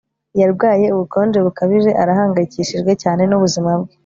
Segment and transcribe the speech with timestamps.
[0.39, 3.93] Yarwaye ubukonje bukabije Arahangayikishijwe cyane nubuzima bwe